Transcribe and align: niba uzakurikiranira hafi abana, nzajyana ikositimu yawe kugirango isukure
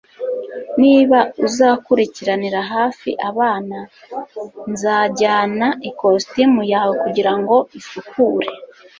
niba 0.81 1.19
uzakurikiranira 1.45 2.59
hafi 2.73 3.09
abana, 3.29 3.77
nzajyana 4.71 5.67
ikositimu 5.89 6.61
yawe 6.73 6.93
kugirango 7.03 7.55
isukure 7.79 8.47